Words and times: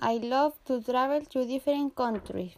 I 0.00 0.18
love 0.18 0.52
to 0.66 0.80
travel 0.80 1.22
to 1.22 1.44
different 1.44 1.96
countries. 1.96 2.52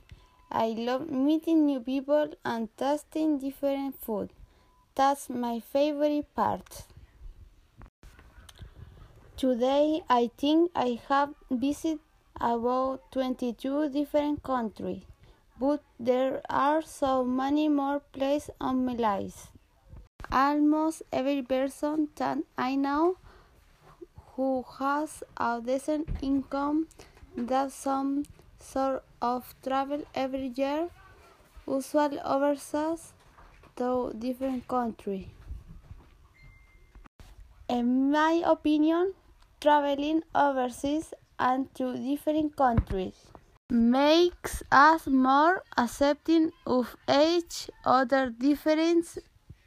I 0.53 0.69
love 0.77 1.11
meeting 1.11 1.65
new 1.65 1.81
people 1.81 2.35
and 2.45 2.69
tasting 2.77 3.39
different 3.39 3.99
food. 3.99 4.29
That's 4.95 5.31
my 5.31 5.61
favorite 5.61 6.35
part. 6.35 6.85
Today, 9.39 10.03
I 10.11 10.31
think 10.37 10.71
I 10.77 11.01
have 11.09 11.31
visited 11.51 12.01
about 12.39 13.11
22 13.11 13.89
different 13.89 14.43
countries, 14.43 15.03
but 15.59 15.83
there 15.99 16.43
are 16.51 16.83
so 16.83 17.25
many 17.25 17.69
more 17.69 18.01
places 18.01 18.51
on 18.61 18.85
my 18.85 18.93
list. 18.93 19.49
Almost 20.31 21.05
every 21.11 21.41
person 21.41 22.09
that 22.17 22.39
I 22.59 22.75
know 22.75 23.17
who 24.35 24.65
has 24.79 25.23
a 25.39 25.63
decent 25.65 26.09
income 26.21 26.89
does 27.47 27.75
some 27.75 28.25
sort 28.59 29.05
of 29.23 29.55
travel 29.63 30.03
every 30.15 30.53
year, 30.57 30.89
usually 31.67 32.21
overseas 32.21 33.13
to 33.77 34.13
different 34.19 34.67
countries. 34.69 35.27
In 37.69 38.11
my 38.11 38.43
opinion, 38.45 39.15
traveling 39.61 40.23
overseas 40.35 41.15
and 41.39 41.73
to 41.75 41.97
different 41.97 42.57
countries 42.57 43.15
makes 43.71 44.63
us 44.73 45.07
more 45.07 45.63
accepting 45.79 46.51
of 46.67 46.97
each 47.09 47.71
other 47.85 48.31
difference 48.31 49.19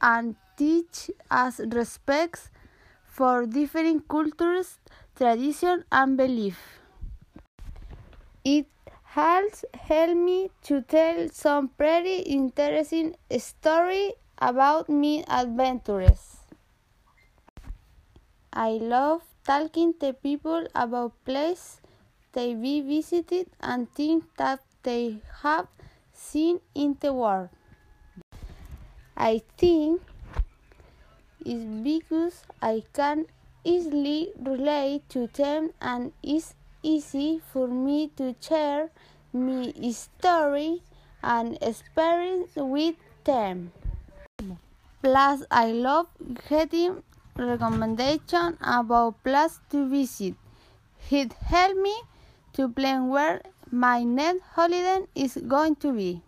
and 0.02 0.36
teach 0.58 1.10
us 1.32 1.60
respect 1.72 2.50
for 3.06 3.46
different 3.46 4.08
cultures, 4.10 4.80
tradition 5.16 5.86
and 5.92 6.18
belief. 6.18 6.83
It 8.46 8.68
has 9.04 9.64
helped 9.74 10.18
me 10.18 10.52
to 10.64 10.82
tell 10.82 11.30
some 11.30 11.70
pretty 11.70 12.18
interesting 12.24 13.16
story 13.38 14.14
about 14.38 14.90
my 14.90 15.24
adventures. 15.30 16.38
I 18.52 18.72
love 18.72 19.22
talking 19.46 19.94
to 20.02 20.12
people 20.12 20.68
about 20.76 21.14
places 21.24 21.80
they 22.34 22.54
we 22.56 22.82
visited 22.82 23.48
and 23.62 23.90
things 23.94 24.26
that 24.38 24.60
they 24.84 25.22
have 25.42 25.68
seen 26.12 26.60
in 26.76 26.98
the 27.00 27.14
world. 27.14 27.50
I 29.16 29.42
think 29.58 30.02
it's 31.46 31.64
because 31.84 32.44
I 32.62 32.84
can 32.92 33.28
easily 33.64 34.34
relate 34.38 35.08
to 35.10 35.28
them 35.28 35.72
and 35.80 36.12
it's 36.22 36.56
easy 36.84 37.42
for 37.52 37.68
me 37.68 38.10
to 38.18 38.36
share 38.40 38.92
my 39.32 39.74
story 39.92 40.84
and 41.24 41.58
experience 41.62 42.52
with 42.56 42.96
them. 43.24 43.72
Plus, 45.02 45.44
I 45.50 45.72
love 45.72 46.08
getting 46.50 47.04
recommendations 47.36 48.58
about 48.62 49.24
places 49.24 49.60
to 49.72 49.90
visit. 49.90 50.36
It 51.10 51.34
helps 51.34 51.76
me 51.76 51.96
to 52.54 52.70
plan 52.70 53.08
where 53.08 53.42
my 53.72 54.04
next 54.04 54.44
holiday 54.54 55.06
is 55.16 55.38
going 55.48 55.76
to 55.78 55.94
be. 55.94 56.22